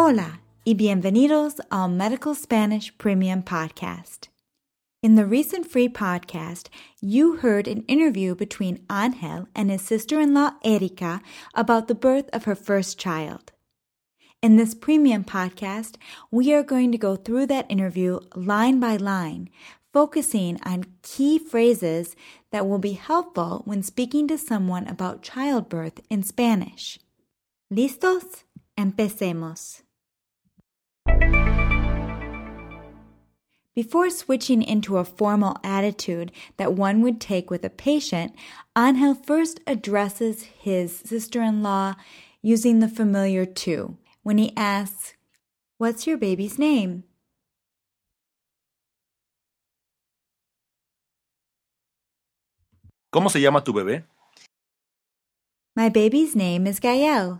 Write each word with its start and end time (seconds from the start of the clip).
Hola 0.00 0.38
y 0.64 0.74
bienvenidos 0.74 1.58
al 1.72 1.88
Medical 1.88 2.32
Spanish 2.32 2.96
Premium 2.98 3.42
Podcast. 3.42 4.28
In 5.02 5.16
the 5.16 5.26
recent 5.26 5.68
free 5.68 5.88
podcast, 5.88 6.68
you 7.00 7.38
heard 7.38 7.66
an 7.66 7.82
interview 7.88 8.36
between 8.36 8.86
Angel 8.88 9.48
and 9.56 9.72
his 9.72 9.82
sister 9.82 10.20
in 10.20 10.34
law 10.34 10.52
Erika 10.62 11.20
about 11.52 11.88
the 11.88 11.96
birth 11.96 12.30
of 12.32 12.44
her 12.44 12.54
first 12.54 12.96
child. 12.96 13.50
In 14.40 14.56
this 14.56 14.72
premium 14.72 15.24
podcast, 15.24 15.96
we 16.30 16.54
are 16.54 16.62
going 16.62 16.92
to 16.92 16.96
go 16.96 17.16
through 17.16 17.46
that 17.46 17.66
interview 17.68 18.20
line 18.36 18.78
by 18.78 18.94
line, 18.94 19.50
focusing 19.92 20.60
on 20.64 20.84
key 21.02 21.40
phrases 21.40 22.14
that 22.52 22.68
will 22.68 22.78
be 22.78 22.92
helpful 22.92 23.62
when 23.64 23.82
speaking 23.82 24.28
to 24.28 24.38
someone 24.38 24.86
about 24.86 25.22
childbirth 25.22 26.00
in 26.08 26.22
Spanish. 26.22 27.00
¿Listos? 27.72 28.44
Empecemos. 28.78 29.82
Before 33.78 34.10
switching 34.10 34.60
into 34.60 34.96
a 34.96 35.04
formal 35.04 35.56
attitude 35.62 36.32
that 36.56 36.72
one 36.72 37.00
would 37.00 37.20
take 37.20 37.48
with 37.48 37.62
a 37.62 37.70
patient, 37.70 38.34
Angel 38.76 39.14
first 39.14 39.60
addresses 39.68 40.42
his 40.42 40.98
sister 40.98 41.40
in 41.42 41.62
law 41.62 41.94
using 42.42 42.80
the 42.80 42.88
familiar 42.88 43.46
tú 43.46 43.94
when 44.24 44.36
he 44.36 44.52
asks, 44.56 45.14
What's 45.78 46.08
your 46.08 46.18
baby's 46.18 46.58
name? 46.58 47.04
¿Cómo 53.14 53.30
se 53.30 53.40
llama 53.40 53.60
tu 53.60 53.72
bebé? 53.72 54.02
My 55.76 55.88
baby's 55.88 56.34
name 56.34 56.66
is 56.66 56.80
Gael. 56.80 57.38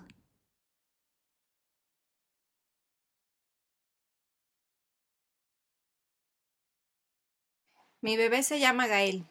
Mi 8.00 8.16
bebé 8.16 8.44
se 8.44 8.60
llama 8.60 8.86
Gael. 8.86 9.24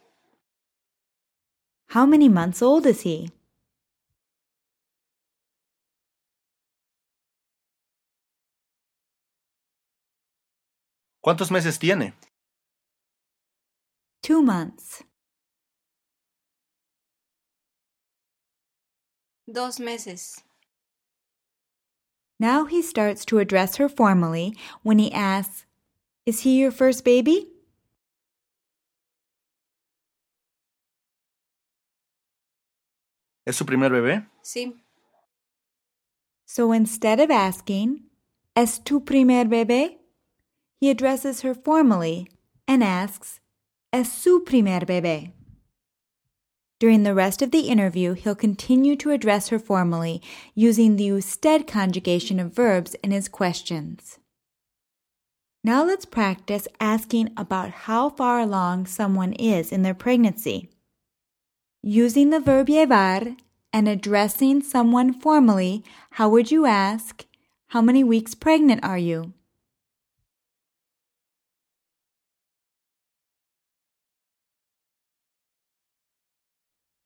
How 1.91 2.05
many 2.05 2.27
months 2.27 2.61
old 2.61 2.85
is 2.85 3.01
he? 3.01 3.29
¿Cuántos 11.25 11.49
meses 11.49 11.77
tiene? 11.77 12.13
Two 14.21 14.41
months. 14.41 15.03
Dos 19.49 19.79
meses. 19.79 20.43
Now 22.39 22.65
he 22.65 22.81
starts 22.81 23.23
to 23.25 23.39
address 23.39 23.77
her 23.77 23.87
formally 23.87 24.55
when 24.83 24.99
he 24.99 25.11
asks, 25.11 25.65
Is 26.25 26.41
he 26.41 26.59
your 26.59 26.71
first 26.71 27.05
baby? 27.05 27.47
¿Es 33.47 33.55
su 33.55 33.65
primer 33.65 33.93
bebé? 33.93 34.27
Sí. 34.41 34.75
So 36.45 36.73
instead 36.73 37.21
of 37.21 37.31
asking, 37.31 38.01
¿Es 38.57 38.83
tu 38.83 38.99
primer 38.99 39.45
bebé? 39.45 39.99
He 40.81 40.89
addresses 40.89 41.43
her 41.43 41.53
formally 41.53 42.27
and 42.67 42.83
asks, 42.83 43.39
¿Es 43.93 44.11
su 44.11 44.43
primer 44.43 44.81
bebé? 44.85 45.31
During 46.77 47.03
the 47.03 47.13
rest 47.13 47.41
of 47.41 47.51
the 47.51 47.69
interview, 47.69 48.15
he'll 48.15 48.35
continue 48.35 48.97
to 48.97 49.11
address 49.11 49.47
her 49.47 49.59
formally 49.59 50.21
using 50.53 50.97
the 50.97 51.05
usted 51.05 51.67
conjugation 51.67 52.41
of 52.41 52.53
verbs 52.53 52.95
in 52.95 53.11
his 53.11 53.29
questions. 53.29 54.19
Now 55.63 55.85
let's 55.85 56.05
practice 56.05 56.67
asking 56.81 57.29
about 57.37 57.87
how 57.87 58.09
far 58.09 58.41
along 58.41 58.87
someone 58.87 59.31
is 59.31 59.71
in 59.71 59.83
their 59.83 59.95
pregnancy. 59.95 60.69
Using 61.89 62.31
the 62.31 62.41
verb 62.41 62.67
llevar 62.67 63.37
and 63.71 63.87
addressing 63.87 64.61
someone 64.61 65.13
formally, 65.13 65.85
how 66.11 66.27
would 66.27 66.51
you 66.51 66.65
ask, 66.65 67.25
How 67.67 67.81
many 67.81 68.03
weeks 68.03 68.35
pregnant 68.35 68.83
are 68.83 68.97
you? 68.97 69.31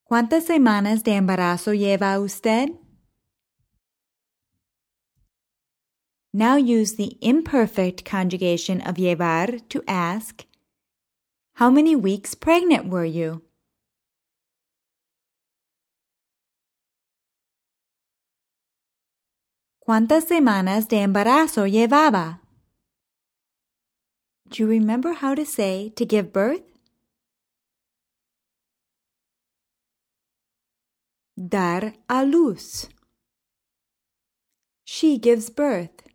¿Cuántas 0.09 0.47
semanas 0.47 1.03
de 1.03 1.11
embarazo 1.11 1.73
lleva 1.77 2.19
usted? 2.19 2.75
Now 6.33 6.55
use 6.55 6.95
the 6.95 7.19
imperfect 7.21 8.03
conjugation 8.03 8.81
of 8.81 8.95
llevar 8.95 9.61
to 9.69 9.83
ask, 9.87 10.43
How 11.57 11.69
many 11.69 11.95
weeks 11.95 12.33
pregnant 12.33 12.89
were 12.89 13.05
you? 13.05 13.43
¿Cuántas 19.91 20.23
semanas 20.23 20.87
de 20.87 21.01
embarazo 21.01 21.67
llevaba? 21.67 22.39
Do 24.45 24.55
you 24.63 24.65
remember 24.65 25.11
how 25.21 25.35
to 25.35 25.45
say 25.45 25.89
to 25.97 26.05
give 26.05 26.31
birth? 26.31 26.63
Dar 31.35 31.95
a 32.07 32.23
luz. 32.23 32.87
She 34.85 35.17
gives 35.17 35.49
birth. 35.49 36.07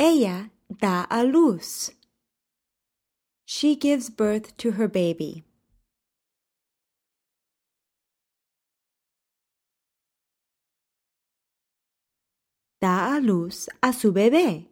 Ella 0.00 0.50
da 0.68 1.06
a 1.08 1.22
luz. 1.22 1.92
She 3.44 3.76
gives 3.76 4.10
birth 4.10 4.56
to 4.56 4.72
her 4.72 4.88
baby. 4.88 5.45
Da 12.80 13.16
a 13.16 13.20
luz 13.20 13.68
a 13.82 13.92
su 13.92 14.12
bebé. 14.12 14.66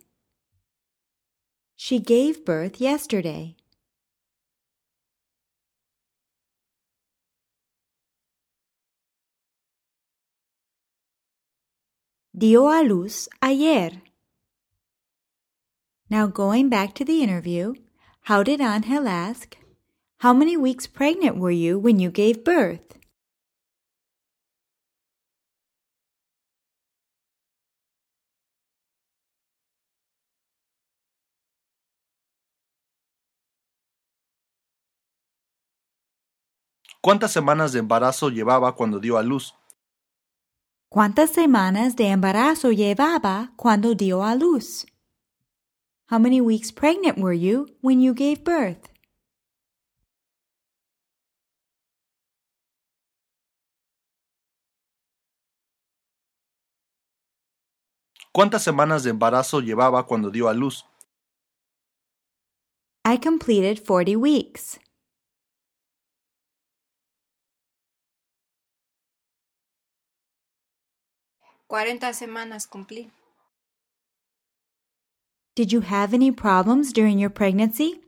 She 1.75 1.99
gave 1.99 2.45
birth 2.45 2.81
yesterday. 2.81 3.57
Dio 12.37 12.67
a 12.67 12.83
luz 12.83 13.29
ayer. 13.43 14.03
Now 16.11 16.27
going 16.27 16.69
back 16.69 16.95
to 16.97 17.05
the 17.05 17.23
interview, 17.23 17.75
how 18.23 18.43
did 18.43 18.61
Angel 18.61 19.09
ask? 19.09 19.57
How 20.19 20.33
many 20.35 20.57
weeks 20.57 20.87
pregnant 20.87 21.39
were 21.39 21.51
you 21.51 21.79
when 21.79 21.99
you 21.99 22.11
gave 22.11 22.45
birth? 22.45 22.99
¿Cuántas 37.05 37.33
semanas 37.33 37.73
de 37.73 37.81
embarazo 37.81 38.31
llevaba 38.31 38.75
cuando 38.75 38.99
dio 38.99 39.19
a 39.19 39.23
luz? 39.23 39.55
¿Cuántas 40.89 41.29
semanas 41.29 41.97
de 41.97 42.09
embarazo 42.09 42.73
llevaba 42.73 43.53
cuando 43.57 43.95
dio 43.95 44.25
a 44.25 44.35
luz? 44.35 44.87
How 46.11 46.19
many 46.19 46.41
weeks 46.41 46.73
pregnant 46.73 47.19
were 47.19 47.39
you 47.39 47.67
when 47.83 48.01
you 48.01 48.15
gave 48.15 48.43
birth? 48.43 48.89
¿Cuántas 58.33 58.63
semanas 58.63 59.03
de 59.03 59.11
embarazo 59.11 59.61
llevaba 59.61 60.07
cuando 60.07 60.31
dio 60.31 60.49
a 60.49 60.55
luz? 60.55 60.87
I 63.05 63.19
completed 63.19 63.85
40 63.85 64.17
weeks. 64.17 64.79
Cuarenta 71.67 72.13
semanas 72.13 72.67
cumplí. 72.67 73.11
Did 75.57 75.73
you 75.73 75.81
have 75.83 76.13
any 76.13 76.31
problems 76.31 76.93
during 76.93 77.19
your 77.19 77.31
pregnancy? 77.31 78.01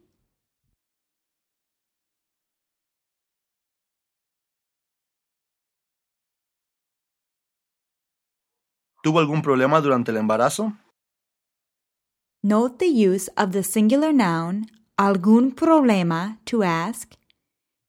¿Tuvo 9.02 9.20
algún 9.20 9.40
problema 9.40 9.80
durante 9.80 10.10
el 10.10 10.16
embarazo? 10.16 10.72
Note 12.42 12.78
the 12.78 12.88
use 12.88 13.28
of 13.36 13.52
the 13.52 13.62
singular 13.62 14.12
noun 14.12 14.66
algún 14.98 15.54
problema 15.54 16.38
to 16.44 16.62
ask, 16.62 17.14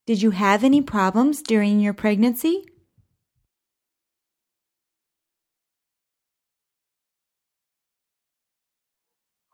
Did 0.05 0.21
you 0.21 0.31
have 0.31 0.63
any 0.63 0.81
problems 0.81 1.41
during 1.41 1.79
your 1.79 1.93
pregnancy? 1.93 2.63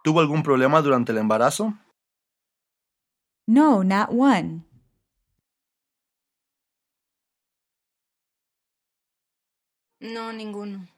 ¿Tuvo 0.03 0.19
algún 0.19 0.43
problema 0.43 0.81
durante 0.81 1.13
el 1.13 1.17
embarazo? 1.17 1.73
No, 3.47 3.83
not 3.83 4.09
one. 4.11 4.65
No, 10.01 10.33
ninguno. 10.33 10.89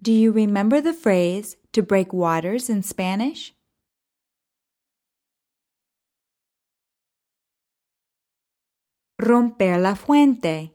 Do 0.00 0.10
you 0.10 0.32
remember 0.32 0.80
the 0.80 0.94
phrase 0.94 1.58
to 1.72 1.82
break 1.82 2.14
waters 2.14 2.70
in 2.70 2.82
Spanish? 2.82 3.52
Romper 9.18 9.78
la 9.78 9.94
fuente. 9.96 10.72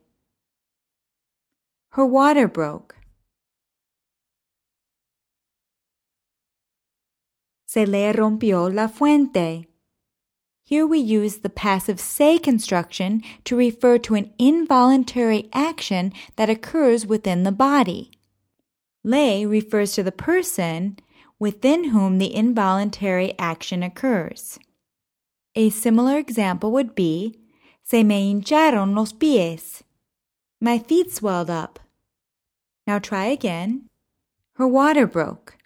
Her 1.93 2.05
water 2.05 2.47
broke. 2.47 2.95
Se 7.73 7.87
le 7.87 8.13
rompió 8.13 8.71
la 8.71 8.87
fuente. 8.87 9.65
Here 10.63 10.85
we 10.85 10.99
use 10.99 11.37
the 11.37 11.49
passive 11.49 11.99
se 11.99 12.37
construction 12.37 13.23
to 13.45 13.55
refer 13.55 13.97
to 13.97 14.13
an 14.13 14.31
involuntary 14.37 15.49
action 15.53 16.13
that 16.35 16.51
occurs 16.51 17.07
within 17.07 17.41
the 17.41 17.51
body. 17.51 18.11
Le 19.03 19.47
refers 19.47 19.93
to 19.93 20.03
the 20.03 20.11
person 20.11 20.99
within 21.39 21.85
whom 21.85 22.19
the 22.19 22.35
involuntary 22.35 23.33
action 23.39 23.81
occurs. 23.81 24.59
A 25.55 25.71
similar 25.71 26.19
example 26.19 26.71
would 26.73 26.93
be 26.93 27.39
Se 27.83 28.03
me 28.03 28.31
hincharon 28.31 28.93
los 28.95 29.13
pies. 29.13 29.81
My 30.61 30.77
feet 30.77 31.11
swelled 31.11 31.49
up. 31.49 31.79
Now 32.85 32.99
try 32.99 33.25
again. 33.25 33.89
Her 34.57 34.67
water 34.67 35.07
broke. 35.07 35.57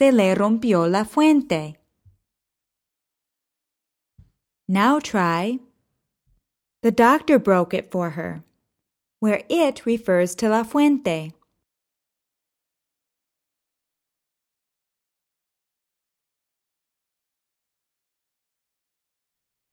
Se 0.00 0.12
le 0.12 0.34
rompió 0.34 0.88
la 0.88 1.04
fuente. 1.04 1.76
Now 4.66 4.98
try. 4.98 5.58
The 6.80 6.90
doctor 6.90 7.38
broke 7.38 7.74
it 7.74 7.90
for 7.90 8.12
her, 8.12 8.42
where 9.18 9.42
it 9.50 9.84
refers 9.84 10.34
to 10.36 10.48
la 10.48 10.64
fuente. 10.64 11.34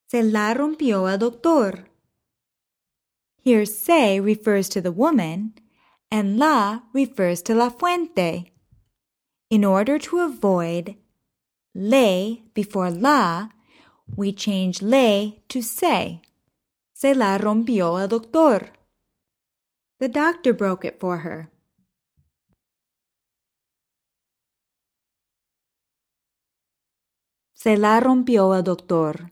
Se 0.09 0.23
la 0.23 0.53
rompió 0.53 1.09
el 1.09 1.19
doctor. 1.19 1.87
Here 3.45 3.65
se 3.65 4.19
refers 4.19 4.67
to 4.67 4.81
the 4.81 4.91
woman 4.91 5.53
and 6.11 6.37
la 6.37 6.81
refers 6.91 7.41
to 7.43 7.55
la 7.55 7.69
fuente. 7.69 8.51
In 9.49 9.63
order 9.63 9.97
to 9.99 10.19
avoid 10.19 10.95
le 11.73 12.41
before 12.53 12.91
la, 12.91 13.47
we 14.15 14.33
change 14.33 14.81
le 14.81 15.39
to 15.47 15.61
se. 15.61 16.21
Se 16.93 17.13
la 17.13 17.37
rompió 17.37 18.01
el 18.01 18.09
doctor. 18.09 18.71
The 19.99 20.09
doctor 20.09 20.53
broke 20.53 20.83
it 20.83 20.99
for 20.99 21.19
her. 21.19 21.49
Se 27.53 27.75
la 27.77 28.01
rompió 28.01 28.53
el 28.55 28.63
doctor. 28.63 29.31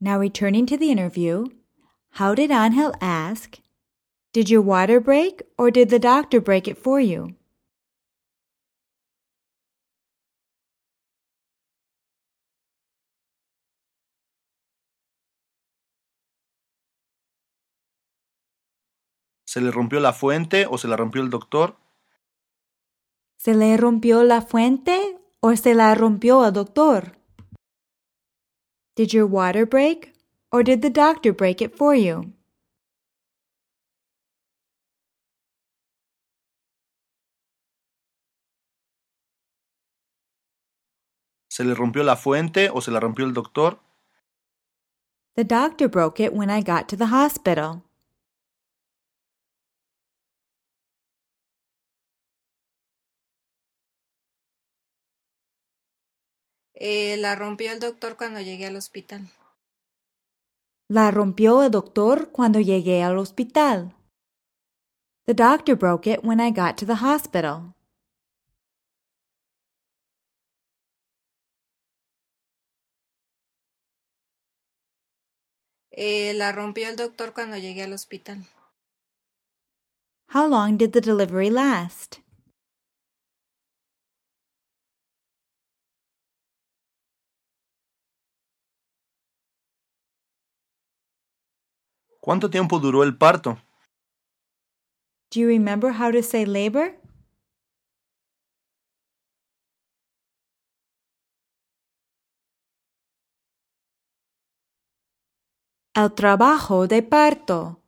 Now 0.00 0.18
returning 0.18 0.66
to 0.66 0.76
the 0.76 0.90
interview, 0.90 1.46
how 2.10 2.34
did 2.34 2.50
Angel 2.50 2.92
ask, 3.00 3.60
Did 4.32 4.50
your 4.50 4.62
water 4.62 5.00
break 5.00 5.42
or 5.56 5.70
did 5.70 5.90
the 5.90 5.98
doctor 5.98 6.40
break 6.40 6.66
it 6.66 6.76
for 6.76 7.00
you? 7.00 7.36
¿Se 19.56 19.62
le 19.62 19.70
rompió 19.70 20.00
la 20.00 20.12
fuente 20.12 20.66
o 20.68 20.76
se 20.76 20.86
la 20.86 20.98
rompió 20.98 21.22
el 21.22 21.30
doctor? 21.30 21.78
¿Se 23.38 23.54
le 23.54 23.74
rompió 23.78 24.22
la 24.22 24.42
fuente 24.42 25.16
o 25.40 25.56
se 25.56 25.74
la 25.74 25.94
rompió 25.94 26.46
el 26.46 26.52
doctor? 26.52 27.16
Did 28.96 29.12
your 29.12 29.24
water 29.24 29.66
break 29.66 30.12
or 30.52 30.62
did 30.62 30.82
the 30.82 30.90
doctor 30.90 31.32
break 31.32 31.62
it 31.62 31.74
for 31.74 31.94
you? 31.94 32.34
¿Se 41.48 41.64
le 41.64 41.74
rompió 41.74 42.02
la 42.02 42.16
fuente 42.16 42.68
o 42.68 42.82
se 42.82 42.90
la 42.90 43.00
rompió 43.00 43.24
el 43.24 43.32
doctor? 43.32 43.80
The 45.34 45.44
doctor 45.44 45.88
broke 45.88 46.22
it 46.22 46.34
when 46.34 46.50
I 46.50 46.60
got 46.60 46.88
to 46.88 46.96
the 46.98 47.06
hospital. 47.06 47.85
Eh, 56.78 57.16
la 57.16 57.34
rompió 57.34 57.72
el 57.72 57.80
doctor 57.80 58.18
cuando 58.18 58.40
llegué 58.42 58.66
al 58.66 58.76
hospital. 58.76 59.30
La 60.88 61.10
rompió 61.10 61.62
el 61.62 61.70
doctor 61.70 62.30
cuando 62.30 62.60
llegué 62.60 63.02
al 63.02 63.16
hospital. 63.16 63.96
The 65.24 65.32
doctor 65.32 65.74
broke 65.74 66.06
it 66.06 66.20
when 66.22 66.38
I 66.38 66.50
got 66.50 66.76
to 66.76 66.86
the 66.86 66.96
hospital. 67.02 67.74
Eh, 75.90 76.34
la 76.34 76.52
rompió 76.52 76.90
el 76.90 76.96
doctor 76.96 77.32
cuando 77.32 77.56
llegué 77.56 77.84
al 77.84 77.94
hospital. 77.94 78.44
How 80.34 80.46
long 80.46 80.76
did 80.76 80.92
the 80.92 81.00
delivery 81.00 81.48
last? 81.48 82.20
¿Cuánto 92.26 92.50
tiempo 92.50 92.80
duró 92.80 93.04
el 93.04 93.16
parto? 93.16 93.56
Do 95.30 95.38
you 95.38 95.46
remember 95.46 95.92
how 95.92 96.10
to 96.10 96.24
say 96.24 96.44
labor? 96.44 96.98
El 105.94 106.14
trabajo 106.16 106.88
de 106.88 107.00
parto. 107.00 107.80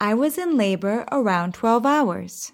I 0.00 0.14
was 0.14 0.38
in 0.38 0.56
labor 0.56 1.04
around 1.10 1.54
12 1.54 1.84
hours. 1.84 2.52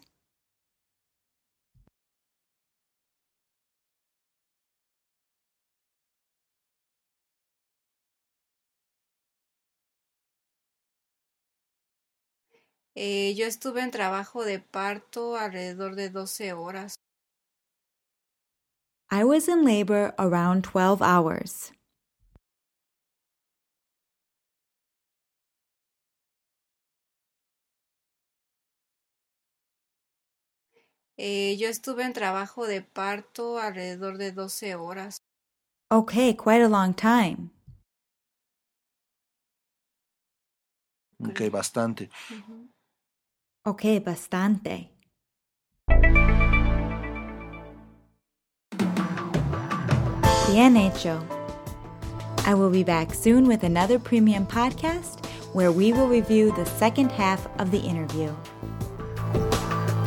Eh, 12.96 13.34
yo 13.36 13.46
estuve 13.46 13.82
en 13.82 13.90
trabajo 13.90 14.44
de 14.44 14.58
parto 14.58 15.36
alrededor 15.36 15.94
de 15.94 16.10
12 16.10 16.52
horas. 16.52 16.94
I 19.12 19.24
was 19.24 19.48
in 19.48 19.64
labor 19.64 20.14
around 20.18 20.64
12 20.72 21.00
hours. 21.02 21.72
Eh, 31.16 31.56
yo 31.58 31.68
estuve 31.68 32.04
en 32.04 32.12
trabajo 32.12 32.66
de 32.66 32.82
parto 32.82 33.58
alrededor 33.58 34.16
de 34.16 34.32
12 34.32 34.74
horas. 34.74 35.18
Okay, 35.92 36.34
quite 36.34 36.62
a 36.62 36.68
long 36.68 36.94
time. 36.94 37.50
Ok, 41.18 41.50
bastante. 41.50 42.08
Okay, 43.66 43.98
bastante. 43.98 44.88
Bien 50.46 50.76
hecho. 50.76 51.20
I 52.46 52.54
will 52.54 52.70
be 52.70 52.82
back 52.82 53.12
soon 53.12 53.46
with 53.46 53.62
another 53.62 53.98
premium 53.98 54.46
podcast 54.46 55.26
where 55.52 55.70
we 55.70 55.92
will 55.92 56.08
review 56.08 56.52
the 56.52 56.64
second 56.64 57.12
half 57.12 57.46
of 57.60 57.70
the 57.70 57.80
interview. 57.80 58.34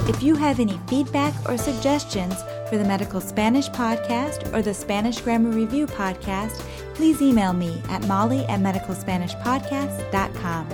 If 0.10 0.24
you 0.24 0.36
have 0.36 0.60
any 0.60 0.80
feedback 0.88 1.34
or 1.48 1.58
suggestions 1.58 2.34
for 2.70 2.78
the 2.78 2.84
Medical 2.84 3.22
Spanish 3.22 3.70
Podcast 3.70 4.52
or 4.54 4.62
the 4.64 4.74
Spanish 4.74 5.22
Grammar 5.22 5.52
Review 5.52 5.86
Podcast, 5.86 6.60
please 6.96 7.22
email 7.22 7.54
me 7.54 7.80
at 7.90 8.06
molly 8.08 8.44
at 8.46 8.60
medicalspanishpodcast.com. 8.60 10.68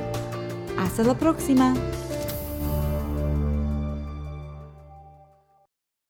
Hasta 0.77 1.03
la 1.03 1.13
próxima! 1.13 1.75